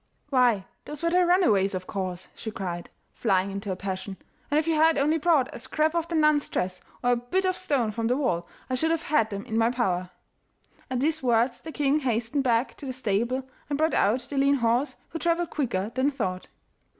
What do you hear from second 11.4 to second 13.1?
the king hastened back to the